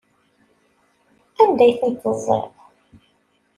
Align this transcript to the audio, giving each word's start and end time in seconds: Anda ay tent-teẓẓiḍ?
Anda 1.43 1.63
ay 1.65 1.73
tent-teẓẓiḍ? 1.79 2.47